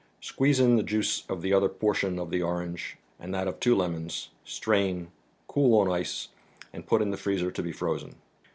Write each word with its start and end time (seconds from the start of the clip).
Squeeze 0.19 0.59
in 0.59 0.77
the 0.77 0.81
juice 0.81 1.27
of 1.29 1.43
the 1.43 1.53
other 1.53 1.69
portion 1.69 2.17
of 2.17 2.31
the 2.31 2.41
orange 2.41 2.97
and 3.19 3.31
that 3.35 3.47
of 3.47 3.59
two 3.59 3.75
lemons, 3.75 4.29
strain, 4.43 5.11
cool 5.47 5.79
on 5.79 5.91
ice, 5.91 6.29
and 6.73 6.87
put 6.87 7.03
in 7.03 7.11
the 7.11 7.17
freezer 7.17 7.51
to 7.51 7.61
be 7.61 7.71
frozen. 7.71 8.15